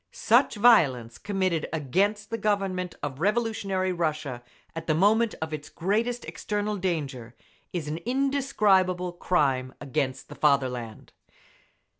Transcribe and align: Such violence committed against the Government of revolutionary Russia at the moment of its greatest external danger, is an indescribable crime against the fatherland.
Such 0.11 0.55
violence 0.55 1.19
committed 1.19 1.69
against 1.71 2.31
the 2.31 2.37
Government 2.39 2.95
of 3.03 3.19
revolutionary 3.19 3.91
Russia 3.93 4.41
at 4.75 4.87
the 4.87 4.95
moment 4.95 5.35
of 5.43 5.53
its 5.53 5.69
greatest 5.69 6.25
external 6.25 6.77
danger, 6.77 7.35
is 7.71 7.87
an 7.87 7.97
indescribable 7.99 9.11
crime 9.11 9.75
against 9.79 10.27
the 10.27 10.33
fatherland. 10.33 11.13